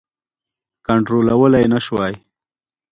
کنټرولولای 0.87 1.65
نه 1.73 1.79
شوای. 1.85 2.13